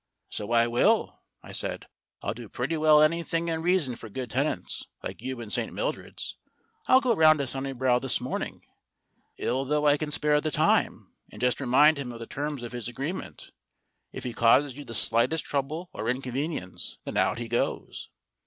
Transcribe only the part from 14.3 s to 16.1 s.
causes you the slightest trouble or